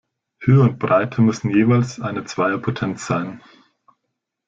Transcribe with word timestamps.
Höhe 0.39 0.61
und 0.61 0.79
Breite 0.79 1.21
müssen 1.21 1.51
jeweils 1.51 1.99
eine 1.99 2.23
Zweierpotenz 2.23 3.05
sein. 3.05 3.39